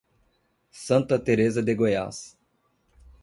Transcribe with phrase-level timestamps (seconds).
[0.71, 2.35] Santa Tereza de Goiás